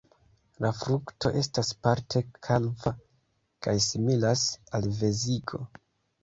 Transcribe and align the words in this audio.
La 0.63 0.69
frukto 0.77 1.31
estas 1.41 1.69
parte 1.87 2.21
kalva 2.47 2.95
kaj 3.67 3.75
similas 3.89 4.47
al 4.81 4.91
veziko. 5.03 5.63